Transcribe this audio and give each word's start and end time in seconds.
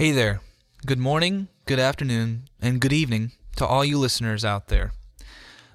Hey 0.00 0.12
there. 0.12 0.40
Good 0.86 0.98
morning, 0.98 1.48
good 1.66 1.78
afternoon, 1.78 2.44
and 2.58 2.80
good 2.80 2.90
evening 2.90 3.32
to 3.56 3.66
all 3.66 3.84
you 3.84 3.98
listeners 3.98 4.46
out 4.46 4.68
there. 4.68 4.92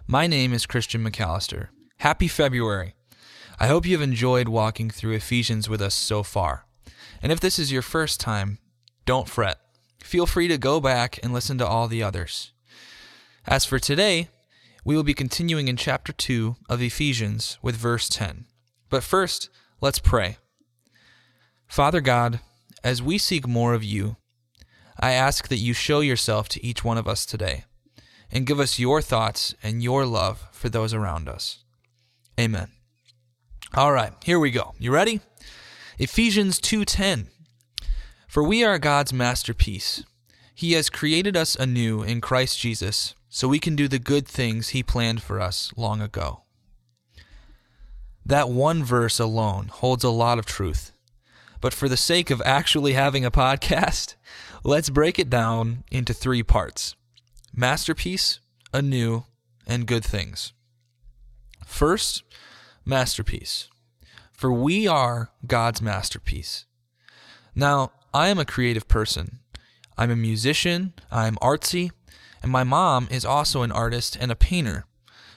My 0.08 0.26
name 0.26 0.52
is 0.52 0.66
Christian 0.66 1.04
McAllister. 1.04 1.68
Happy 1.98 2.28
February. 2.28 2.96
I 3.60 3.68
hope 3.68 3.86
you've 3.86 4.02
enjoyed 4.02 4.48
walking 4.48 4.90
through 4.90 5.14
Ephesians 5.14 5.70
with 5.70 5.80
us 5.80 5.94
so 5.94 6.24
far. 6.24 6.66
And 7.22 7.32
if 7.32 7.40
this 7.40 7.60
is 7.60 7.72
your 7.72 7.84
first 7.84 8.20
time, 8.20 8.58
don't 9.06 9.30
fret. 9.30 9.60
Feel 10.02 10.26
free 10.26 10.48
to 10.48 10.58
go 10.58 10.82
back 10.82 11.20
and 11.22 11.32
listen 11.32 11.60
to 11.60 11.68
all 11.68 11.88
the 11.88 12.02
others. 12.02 12.52
As 13.46 13.64
for 13.64 13.78
today, 13.78 14.30
we 14.84 14.96
will 14.96 15.04
be 15.04 15.14
continuing 15.14 15.68
in 15.68 15.78
chapter 15.78 16.12
2 16.12 16.56
of 16.68 16.82
Ephesians 16.82 17.60
with 17.62 17.76
verse 17.76 18.10
10. 18.10 18.46
But 18.90 19.04
first, 19.04 19.52
let's 19.82 20.00
pray. 20.00 20.38
Father 21.68 22.02
God, 22.02 22.40
as 22.86 23.02
we 23.02 23.18
seek 23.18 23.48
more 23.48 23.74
of 23.74 23.84
you, 23.84 24.16
I 25.00 25.14
ask 25.14 25.48
that 25.48 25.58
you 25.58 25.74
show 25.74 26.02
yourself 26.02 26.48
to 26.50 26.64
each 26.64 26.84
one 26.84 27.00
of 27.00 27.08
us 27.08 27.26
today 27.26 27.64
and 28.32 28.46
give 28.46 28.60
us 28.60 28.78
your 28.78 29.02
thoughts 29.02 29.56
and 29.64 29.82
your 29.82 30.06
love 30.06 30.48
for 30.52 30.70
those 30.70 30.94
around 30.94 31.28
us. 31.28 31.64
Amen. 32.40 32.68
All 33.74 33.92
right, 33.92 34.14
here 34.24 34.40
we 34.40 34.52
go. 34.52 34.76
You 34.78 34.92
ready? 34.92 35.20
Ephesians 35.98 36.60
2:10. 36.60 37.30
For 38.28 38.44
we 38.44 38.64
are 38.64 38.78
God's 38.78 39.12
masterpiece. 39.12 40.04
He 40.54 40.74
has 40.74 40.90
created 40.92 41.36
us 41.36 41.56
anew 41.56 42.04
in 42.04 42.22
Christ 42.22 42.60
Jesus 42.60 43.16
so 43.30 43.48
we 43.48 43.60
can 43.60 43.76
do 43.76 43.88
the 43.88 44.00
good 44.00 44.28
things 44.28 44.70
he 44.70 44.84
planned 44.84 45.24
for 45.24 45.42
us 45.42 45.72
long 45.76 46.02
ago. 46.02 46.44
That 48.24 48.50
one 48.50 48.84
verse 48.84 49.20
alone 49.20 49.70
holds 49.70 50.04
a 50.04 50.10
lot 50.10 50.38
of 50.38 50.46
truth. 50.46 50.92
But 51.66 51.74
for 51.74 51.90
the 51.90 51.98
sake 51.98 52.30
of 52.30 52.44
actually 52.46 52.94
having 52.94 53.26
a 53.26 53.32
podcast, 53.32 54.14
let's 54.64 54.92
break 54.92 55.18
it 55.18 55.32
down 55.32 55.84
into 55.90 56.14
three 56.14 56.44
parts 56.44 56.96
masterpiece, 57.56 58.40
anew, 58.72 59.24
and 59.66 59.88
good 59.88 60.06
things. 60.06 60.54
First, 61.66 62.22
masterpiece. 62.86 63.68
For 64.32 64.52
we 64.52 64.88
are 64.88 65.32
God's 65.48 65.82
masterpiece. 65.82 66.66
Now, 67.56 67.94
I 68.14 68.28
am 68.28 68.38
a 68.38 68.46
creative 68.46 68.88
person. 68.88 69.40
I'm 69.98 70.12
a 70.12 70.16
musician, 70.16 70.94
I'm 71.10 71.36
artsy, 71.38 71.90
and 72.44 72.52
my 72.52 72.64
mom 72.64 73.08
is 73.10 73.26
also 73.26 73.64
an 73.64 73.72
artist 73.72 74.16
and 74.22 74.32
a 74.32 74.36
painter. 74.36 74.86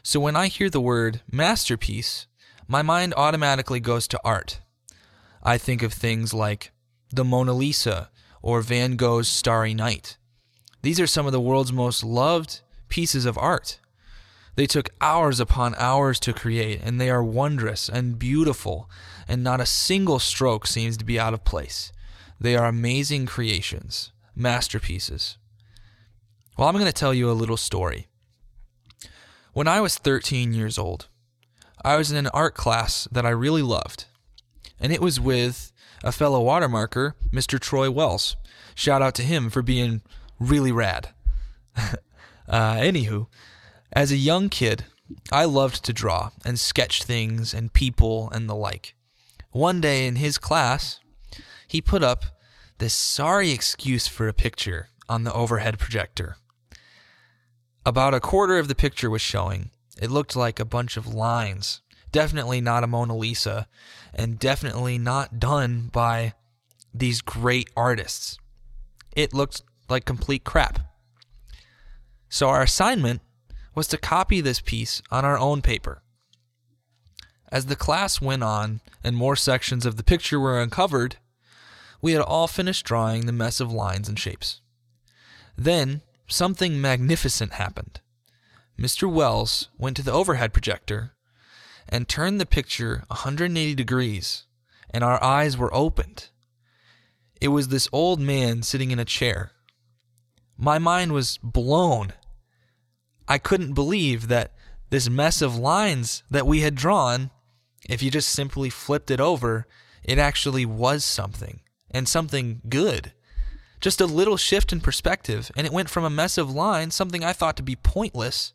So 0.03 0.21
when 0.21 0.37
I 0.37 0.49
hear 0.49 0.69
the 0.69 0.79
word 0.79 1.23
masterpiece, 1.33 2.27
my 2.67 2.83
mind 2.83 3.15
automatically 3.17 3.81
goes 3.81 4.07
to 4.09 4.21
art. 4.23 4.61
I 5.49 5.57
think 5.57 5.83
of 5.83 5.95
things 5.95 6.35
like 6.35 6.73
the 7.09 7.25
Mona 7.25 7.55
Lisa 7.55 8.11
or 8.43 8.61
Van 8.61 8.97
Gogh's 8.97 9.29
Starry 9.29 9.73
Night. 9.73 10.19
These 10.83 11.01
are 11.01 11.07
some 11.07 11.25
of 11.25 11.33
the 11.33 11.41
world's 11.41 11.73
most 11.73 12.05
loved 12.05 12.61
pieces 12.91 13.25
of 13.25 13.39
art. 13.39 13.81
They 14.57 14.67
took 14.67 14.91
hours 15.01 15.41
upon 15.41 15.75
hours 15.77 16.21
to 16.21 16.35
create, 16.35 16.83
and 16.85 17.01
they 17.01 17.09
are 17.09 17.25
wondrous 17.25 17.89
and 17.89 18.19
beautiful, 18.19 18.91
and 19.27 19.43
not 19.43 19.59
a 19.59 19.65
single 19.65 20.19
stroke 20.19 20.67
seems 20.67 20.99
to 20.99 21.05
be 21.07 21.19
out 21.19 21.33
of 21.33 21.47
place. 21.47 21.93
They 22.39 22.55
are 22.55 22.67
amazing 22.67 23.25
creations, 23.25 24.13
masterpieces. 24.37 25.39
Well, 26.59 26.69
I'm 26.69 26.75
going 26.75 26.85
to 26.85 26.93
tell 26.93 27.15
you 27.15 27.31
a 27.31 27.33
little 27.33 27.57
story. 27.57 28.09
When 29.55 29.67
I 29.67 29.81
was 29.81 29.97
13 29.97 30.53
years 30.53 30.77
old, 30.77 31.07
I 31.83 31.97
was 31.97 32.11
in 32.13 32.19
an 32.19 32.31
art 32.35 32.55
class 32.55 33.09
that 33.11 33.25
I 33.25 33.31
really 33.31 33.63
loved 33.63 34.05
and 34.81 34.93
it 34.93 35.01
was 35.01 35.21
with 35.21 35.73
a 36.05 36.13
fellow 36.13 36.45
watermarker, 36.45 37.15
Mr. 37.33 37.59
Troy 37.59 37.91
Wells. 37.91 38.37
Shout 38.75 39.03
out 39.03 39.15
to 39.17 39.23
him 39.23 39.51
for 39.51 39.63
being 39.63 40.03
really 40.39 40.73
rad. 40.73 41.11
uh, 41.77 41.95
anywho, 42.49 43.27
as 43.93 44.13
a 44.13 44.17
young 44.17 44.49
kid, 44.49 44.85
I 45.33 45.45
loved 45.45 45.85
to 45.85 45.93
draw 45.93 46.31
and 46.45 46.59
sketch 46.59 47.03
things 47.03 47.55
and 47.55 47.73
people 47.73 48.31
and 48.31 48.49
the 48.49 48.55
like. 48.55 48.95
One 49.51 49.81
day 49.81 50.07
in 50.07 50.17
his 50.17 50.39
class, 50.39 51.01
he 51.67 51.81
put 51.81 52.03
up 52.03 52.25
this 52.79 52.95
sorry 52.95 53.51
excuse 53.51 54.07
for 54.07 54.29
a 54.29 54.33
picture 54.33 54.89
on 55.09 55.25
the 55.25 55.33
overhead 55.33 55.79
projector. 55.79 56.37
About 57.85 58.15
a 58.15 58.21
quarter 58.21 58.59
of 58.59 58.69
the 58.69 58.75
picture 58.75 59.11
was 59.11 59.23
showing. 59.23 59.71
It 60.01 60.11
looked 60.11 60.37
like 60.37 60.61
a 60.61 60.65
bunch 60.65 60.97
of 60.97 61.13
lines 61.13 61.81
definitely 62.13 62.61
not 62.61 62.85
a 62.85 62.87
Mona 62.87 63.17
Lisa, 63.17 63.67
and 64.15 64.39
definitely 64.39 64.99
not 64.99 65.39
done 65.39 65.91
by 65.93 66.35
these 66.93 67.21
great 67.21 67.71
artists. 67.77 68.39
It 69.15 69.35
looked 69.35 69.63
like 69.89 70.05
complete 70.05 70.45
crap. 70.45 70.81
So 72.29 72.49
our 72.49 72.63
assignment 72.63 73.23
was 73.75 73.87
to 73.89 73.99
copy 73.99 74.41
this 74.41 74.61
piece 74.61 75.03
on 75.11 75.25
our 75.25 75.39
own 75.39 75.63
paper. 75.63 76.03
As 77.51 77.67
the 77.67 77.77
class 77.77 78.21
went 78.21 78.43
on 78.43 78.81
and 79.03 79.17
more 79.17 79.37
sections 79.37 79.87
of 79.87 79.97
the 79.97 80.05
picture 80.05 80.39
were 80.39 80.61
uncovered, 80.61 81.17
we 82.03 82.13
had 82.13 82.21
all 82.21 82.47
finished 82.47 82.85
drawing 82.85 83.27
the 83.27 83.33
mess 83.33 83.61
of 83.61 83.73
lines 83.73 84.09
and 84.09 84.19
shapes. 84.19 84.61
Then 85.57 86.03
something 86.27 86.81
magnificent 86.81 87.55
happened. 87.55 88.01
Mr. 88.79 89.11
Wells 89.11 89.69
went 89.79 89.97
to 89.97 90.03
the 90.03 90.13
overhead 90.13 90.53
projector 90.53 91.13
and 91.89 92.09
turned 92.09 92.41
the 92.41 92.47
picture 92.47 93.05
180 93.09 93.75
degrees, 93.75 94.45
and 94.91 95.03
our 95.03 95.23
eyes 95.23 95.57
were 95.57 95.75
opened. 95.75 96.29
It 97.41 97.49
was 97.49 97.69
this 97.69 97.89
old 97.93 98.21
man 98.21 98.63
sitting 98.63 98.91
in 98.91 98.99
a 98.99 99.05
chair. 99.05 99.53
My 100.57 100.79
mind 100.79 101.13
was 101.13 101.39
blown. 101.43 102.13
I 103.29 103.39
couldn't 103.39 103.75
believe 103.75 104.29
that 104.29 104.53
this 104.91 105.09
mess 105.09 105.41
of 105.43 105.57
lines 105.57 106.23
that 106.31 106.47
we 106.47 106.61
had 106.61 106.75
drawn, 106.75 107.31
if 107.89 108.03
you 108.03 108.11
just 108.11 108.31
simply 108.31 108.71
flipped 108.71 109.11
it 109.11 109.21
over, 109.21 109.67
it 110.03 110.19
actually 110.19 110.67
was 110.67 111.05
something, 111.05 111.61
and 111.91 112.09
something 112.09 112.63
good. 112.69 113.13
Just 113.81 114.01
a 114.01 114.07
little 114.07 114.37
shift 114.37 114.73
in 114.73 114.81
perspective, 114.81 115.51
and 115.57 115.67
it 115.67 115.73
went 115.73 115.91
from 115.91 116.05
a 116.05 116.11
mess 116.11 116.39
of 116.39 116.51
lines, 116.51 116.95
something 116.95 117.23
I 117.23 117.33
thought 117.33 117.57
to 117.59 117.63
be 117.63 117.77
pointless, 117.77 118.53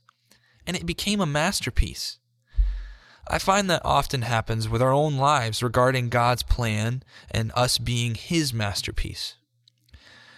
and 0.68 0.76
it 0.76 0.86
became 0.86 1.22
a 1.22 1.26
masterpiece. 1.26 2.20
I 3.28 3.40
find 3.40 3.70
that 3.70 3.82
often 3.86 4.24
happens 4.24 4.68
with 4.68 4.82
our 4.82 4.92
own 4.92 5.16
lives 5.18 5.64
regarding 5.64 6.10
God's 6.10 6.44
plan 6.44 7.04
and 7.32 7.52
us 7.56 7.78
being 7.78 8.16
His 8.16 8.54
masterpiece. 8.54 9.36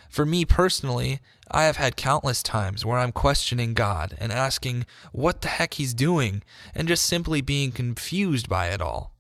For 0.10 0.26
me 0.26 0.46
personally, 0.46 1.20
I 1.50 1.64
have 1.64 1.78
had 1.78 1.98
countless 1.98 2.42
times 2.42 2.86
where 2.86 3.00
I'm 3.00 3.12
questioning 3.12 3.74
God 3.74 4.16
and 4.20 4.32
asking 4.32 4.86
what 5.12 5.42
the 5.42 5.48
heck 5.48 5.74
He's 5.76 5.94
doing 5.94 6.44
and 6.74 6.88
just 6.88 7.06
simply 7.06 7.42
being 7.42 7.72
confused 7.72 8.48
by 8.48 8.68
it 8.68 8.82
all. 8.82 9.14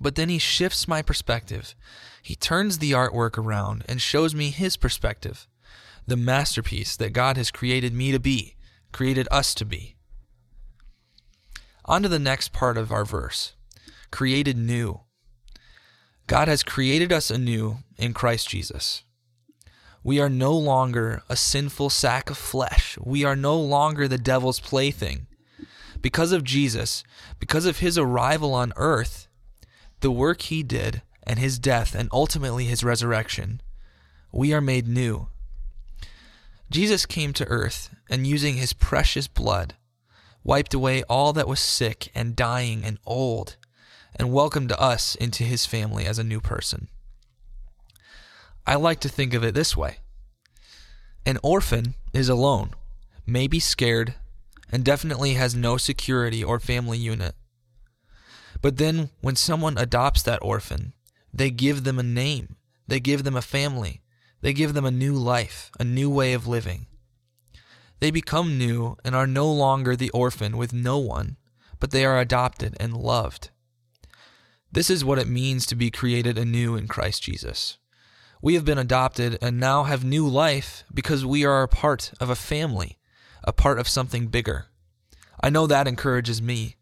But 0.00 0.14
then 0.14 0.28
He 0.28 0.38
shifts 0.38 0.88
my 0.88 1.02
perspective. 1.02 1.74
He 2.22 2.34
turns 2.34 2.78
the 2.78 2.92
artwork 2.92 3.38
around 3.38 3.84
and 3.88 4.00
shows 4.00 4.34
me 4.34 4.50
His 4.50 4.76
perspective, 4.76 5.46
the 6.06 6.16
masterpiece 6.16 6.96
that 6.96 7.12
God 7.12 7.36
has 7.36 7.50
created 7.50 7.92
me 7.92 8.12
to 8.12 8.18
be, 8.18 8.56
created 8.92 9.28
us 9.30 9.54
to 9.54 9.64
be. 9.64 9.96
On 11.84 12.02
to 12.02 12.08
the 12.08 12.18
next 12.18 12.52
part 12.52 12.78
of 12.78 12.92
our 12.92 13.04
verse 13.04 13.54
created 14.10 14.56
new. 14.56 15.00
God 16.26 16.46
has 16.46 16.62
created 16.62 17.12
us 17.12 17.30
anew 17.30 17.78
in 17.96 18.14
Christ 18.14 18.48
Jesus. 18.48 19.02
We 20.04 20.20
are 20.20 20.28
no 20.28 20.56
longer 20.56 21.22
a 21.28 21.36
sinful 21.36 21.90
sack 21.90 22.30
of 22.30 22.36
flesh. 22.36 22.98
We 23.02 23.24
are 23.24 23.36
no 23.36 23.58
longer 23.58 24.06
the 24.06 24.18
devil's 24.18 24.60
plaything. 24.60 25.26
Because 26.00 26.32
of 26.32 26.44
Jesus, 26.44 27.04
because 27.38 27.66
of 27.66 27.78
his 27.78 27.96
arrival 27.96 28.52
on 28.54 28.72
earth, 28.76 29.28
the 30.00 30.10
work 30.10 30.42
he 30.42 30.62
did, 30.62 31.02
and 31.24 31.38
his 31.38 31.58
death, 31.58 31.94
and 31.94 32.08
ultimately 32.12 32.64
his 32.64 32.82
resurrection, 32.82 33.62
we 34.32 34.52
are 34.52 34.60
made 34.60 34.88
new. 34.88 35.28
Jesus 36.70 37.06
came 37.06 37.32
to 37.34 37.46
earth, 37.46 37.94
and 38.10 38.26
using 38.26 38.56
his 38.56 38.72
precious 38.72 39.28
blood, 39.28 39.74
wiped 40.44 40.74
away 40.74 41.02
all 41.04 41.32
that 41.32 41.48
was 41.48 41.60
sick 41.60 42.10
and 42.14 42.36
dying 42.36 42.84
and 42.84 42.98
old, 43.06 43.56
and 44.16 44.32
welcomed 44.32 44.72
us 44.72 45.14
into 45.14 45.44
his 45.44 45.66
family 45.66 46.04
as 46.04 46.18
a 46.18 46.24
new 46.24 46.40
person. 46.40 46.88
I 48.66 48.76
like 48.76 49.00
to 49.00 49.08
think 49.08 49.34
of 49.34 49.44
it 49.44 49.54
this 49.54 49.76
way 49.76 49.98
an 51.24 51.38
orphan 51.42 51.94
is 52.12 52.28
alone, 52.28 52.74
may 53.26 53.46
be 53.46 53.60
scared, 53.60 54.14
and 54.70 54.84
definitely 54.84 55.34
has 55.34 55.54
no 55.54 55.76
security 55.76 56.42
or 56.42 56.58
family 56.58 56.98
unit. 56.98 57.34
But 58.60 58.76
then, 58.76 59.10
when 59.20 59.36
someone 59.36 59.78
adopts 59.78 60.22
that 60.22 60.42
orphan, 60.42 60.94
they 61.32 61.50
give 61.50 61.84
them 61.84 61.98
a 61.98 62.04
name, 62.04 62.56
they 62.86 63.00
give 63.00 63.24
them 63.24 63.36
a 63.36 63.42
family, 63.42 64.02
they 64.40 64.52
give 64.52 64.74
them 64.74 64.84
a 64.84 64.90
new 64.90 65.14
life, 65.14 65.70
a 65.78 65.84
new 65.84 66.10
way 66.10 66.32
of 66.32 66.46
living. 66.46 66.86
They 68.02 68.10
become 68.10 68.58
new 68.58 68.96
and 69.04 69.14
are 69.14 69.28
no 69.28 69.48
longer 69.48 69.94
the 69.94 70.10
orphan 70.10 70.56
with 70.56 70.72
no 70.72 70.98
one, 70.98 71.36
but 71.78 71.92
they 71.92 72.04
are 72.04 72.18
adopted 72.18 72.76
and 72.80 72.96
loved. 72.96 73.50
This 74.72 74.90
is 74.90 75.04
what 75.04 75.20
it 75.20 75.28
means 75.28 75.66
to 75.66 75.76
be 75.76 75.88
created 75.88 76.36
anew 76.36 76.74
in 76.74 76.88
Christ 76.88 77.22
Jesus. 77.22 77.78
We 78.42 78.54
have 78.54 78.64
been 78.64 78.76
adopted 78.76 79.38
and 79.40 79.60
now 79.60 79.84
have 79.84 80.02
new 80.02 80.26
life 80.26 80.82
because 80.92 81.24
we 81.24 81.44
are 81.44 81.62
a 81.62 81.68
part 81.68 82.12
of 82.18 82.28
a 82.28 82.34
family, 82.34 82.98
a 83.44 83.52
part 83.52 83.78
of 83.78 83.86
something 83.86 84.26
bigger. 84.26 84.66
I 85.40 85.48
know 85.48 85.68
that 85.68 85.86
encourages 85.86 86.42
me. 86.42 86.74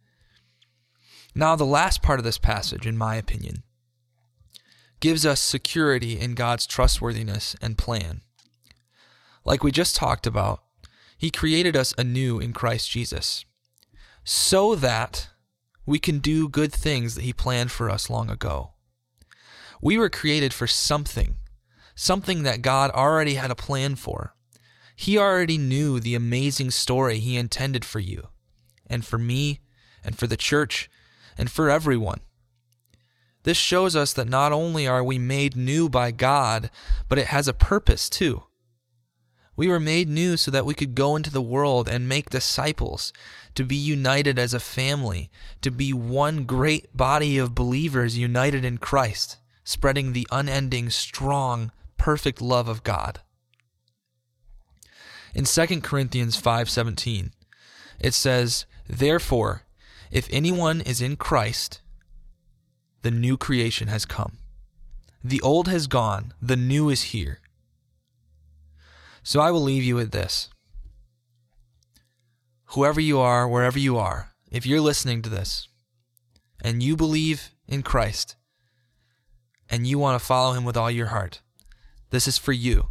Now, 1.35 1.55
the 1.55 1.67
last 1.67 2.01
part 2.01 2.19
of 2.19 2.25
this 2.25 2.39
passage, 2.39 2.87
in 2.87 2.97
my 2.97 3.17
opinion, 3.17 3.63
gives 5.01 5.27
us 5.27 5.39
security 5.39 6.19
in 6.19 6.35
God's 6.35 6.67
trustworthiness 6.67 7.57
and 7.61 7.77
plan. 7.77 8.23
Like 9.45 9.63
we 9.63 9.71
just 9.71 9.95
talked 9.95 10.27
about, 10.27 10.63
He 11.21 11.31
created 11.31 11.77
us 11.77 11.93
anew 11.99 12.39
in 12.41 12.55
Christ 12.55 12.91
Jesus 12.91 13.45
so 14.25 14.75
that 14.75 15.29
we 15.85 15.99
can 15.99 16.19
do 16.19 16.49
good 16.49 16.73
things 16.73 17.15
that 17.15 17.25
He 17.25 17.35
planned 17.35 17.71
for 17.71 17.91
us 17.91 18.09
long 18.09 18.31
ago. 18.31 18.71
We 19.83 19.99
were 19.99 20.09
created 20.09 20.55
for 20.55 20.67
something, 20.67 21.37
something 21.95 22.43
that 22.45 22.63
God 22.63 22.91
already 22.93 23.35
had 23.35 23.51
a 23.51 23.55
plan 23.55 23.97
for. 23.97 24.35
He 24.97 25.19
already 25.19 25.59
knew 25.59 26.01
the 26.01 26.15
amazing 26.15 26.71
story 26.71 27.19
He 27.19 27.37
intended 27.37 27.85
for 27.85 28.01
you, 28.01 28.29
and 28.87 29.05
for 29.05 29.19
me, 29.19 29.61
and 30.03 30.17
for 30.17 30.27
the 30.27 30.39
church, 30.39 30.89
and 31.37 31.51
for 31.51 31.69
everyone. 31.69 32.21
This 33.43 33.59
shows 33.59 33.95
us 33.95 34.15
that 34.15 34.29
not 34.29 34.53
only 34.53 34.87
are 34.87 35.05
we 35.05 35.19
made 35.19 35.55
new 35.55 35.91
by 35.91 36.13
God, 36.13 36.71
but 37.11 37.19
it 37.19 37.27
has 37.27 37.47
a 37.47 37.53
purpose 37.53 38.09
too. 38.09 38.45
We 39.61 39.69
were 39.69 39.79
made 39.79 40.09
new 40.09 40.39
so 40.39 40.51
that 40.53 40.65
we 40.65 40.73
could 40.73 40.95
go 40.95 41.17
into 41.17 41.31
the 41.31 41.43
world 41.43 41.87
and 41.87 42.09
make 42.09 42.31
disciples, 42.31 43.13
to 43.55 43.63
be 43.63 43.77
united 43.77 44.39
as 44.39 44.55
a 44.55 44.59
family, 44.59 45.31
to 45.61 45.71
be 45.71 45.93
one 45.93 46.45
great 46.45 46.97
body 46.97 47.37
of 47.37 47.55
believers 47.55 48.17
united 48.17 48.65
in 48.65 48.79
Christ, 48.79 49.37
spreading 49.63 50.15
the 50.15 50.27
unending, 50.33 50.89
strong, 50.89 51.73
perfect 51.99 52.41
love 52.41 52.69
of 52.69 52.83
God. 52.85 53.21
In 55.35 55.45
2 55.45 55.83
Corinthians 55.83 56.37
5:17, 56.37 57.35
it 57.99 58.15
says, 58.15 58.65
"Therefore, 58.89 59.67
if 60.11 60.27
anyone 60.31 60.81
is 60.81 61.03
in 61.03 61.17
Christ, 61.17 61.83
the 63.03 63.11
new 63.11 63.37
creation 63.37 63.89
has 63.89 64.07
come. 64.07 64.39
The 65.23 65.43
old 65.43 65.69
has 65.69 65.87
gone, 65.87 66.33
the 66.41 66.57
new 66.57 66.89
is 66.89 67.13
here." 67.13 67.43
So 69.23 69.41
I 69.41 69.51
will 69.51 69.63
leave 69.63 69.85
you 69.85 69.95
with 69.95 70.13
this. 70.13 70.49
Whoever 72.67 73.01
you 73.01 73.19
are, 73.19 73.49
wherever 73.49 73.79
you 73.79 73.99
are, 73.99 74.31
if 74.51 74.65
you're 74.65 74.81
listening 74.81 75.23
to 75.23 75.31
this 75.31 75.69
and 76.63 76.83
you 76.83 76.97
believe 76.97 77.51
in 77.67 77.83
Christ 77.83 78.37
and 79.69 79.87
you 79.87 79.99
want 79.99 80.21
to 80.21 80.25
follow 80.25 80.53
him 80.53 80.65
with 80.65 80.77
all 80.77 80.91
your 80.91 81.07
heart, 81.07 81.41
this 82.11 82.27
is 82.27 82.39
for 82.39 82.53
you. 82.53 82.89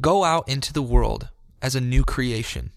Go 0.00 0.24
out 0.24 0.48
into 0.48 0.72
the 0.72 0.82
world 0.82 1.28
as 1.62 1.74
a 1.74 1.80
new 1.80 2.04
creation, 2.04 2.72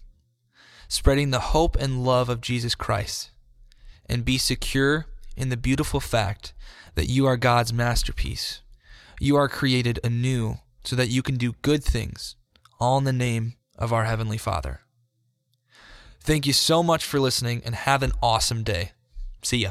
spreading 0.88 1.30
the 1.30 1.40
hope 1.40 1.76
and 1.76 2.04
love 2.04 2.28
of 2.28 2.40
Jesus 2.40 2.74
Christ, 2.74 3.30
and 4.06 4.24
be 4.24 4.38
secure 4.38 5.06
in 5.36 5.50
the 5.50 5.56
beautiful 5.56 6.00
fact 6.00 6.54
that 6.94 7.08
you 7.08 7.26
are 7.26 7.36
God's 7.36 7.72
masterpiece. 7.72 8.62
You 9.20 9.36
are 9.36 9.48
created 9.48 10.00
anew 10.02 10.56
so 10.90 10.96
that 10.96 11.08
you 11.08 11.22
can 11.22 11.36
do 11.36 11.54
good 11.62 11.84
things, 11.84 12.34
all 12.80 12.98
in 12.98 13.04
the 13.04 13.12
name 13.12 13.54
of 13.78 13.92
our 13.92 14.06
Heavenly 14.06 14.36
Father. 14.36 14.80
Thank 16.20 16.48
you 16.48 16.52
so 16.52 16.82
much 16.82 17.04
for 17.04 17.20
listening 17.20 17.62
and 17.64 17.76
have 17.76 18.02
an 18.02 18.10
awesome 18.20 18.64
day. 18.64 18.90
See 19.40 19.58
ya. 19.58 19.70